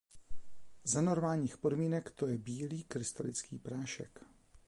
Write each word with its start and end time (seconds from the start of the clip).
Za 0.83 1.01
normálních 1.01 1.57
podmínek 1.57 2.09
to 2.11 2.27
je 2.27 2.37
bílý 2.37 2.83
krystalický 2.83 3.59
prášek. 3.59 4.23